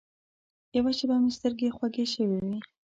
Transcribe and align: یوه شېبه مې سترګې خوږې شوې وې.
یوه 0.77 0.91
شېبه 0.97 1.15
مې 1.21 1.31
سترګې 1.37 1.67
خوږې 1.75 2.05
شوې 2.13 2.37
وې. 2.47 2.57